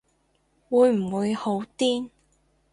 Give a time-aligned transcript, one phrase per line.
[0.69, 2.09] 會唔會好癲